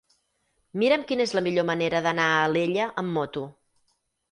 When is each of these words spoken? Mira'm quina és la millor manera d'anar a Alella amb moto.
Mira'm 0.83 1.03
quina 1.11 1.27
és 1.29 1.33
la 1.41 1.43
millor 1.49 1.67
manera 1.71 2.03
d'anar 2.07 2.27
a 2.31 2.41
Alella 2.49 2.91
amb 3.05 3.17
moto. 3.21 3.47